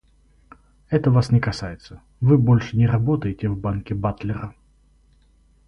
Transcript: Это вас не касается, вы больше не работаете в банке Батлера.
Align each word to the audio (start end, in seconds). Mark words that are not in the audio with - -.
Это 0.89 1.11
вас 1.11 1.29
не 1.29 1.39
касается, 1.39 2.01
вы 2.21 2.39
больше 2.39 2.75
не 2.75 2.87
работаете 2.87 3.49
в 3.49 3.55
банке 3.59 3.93
Батлера. 3.93 4.55